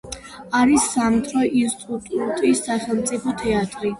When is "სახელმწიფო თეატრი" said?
2.61-3.87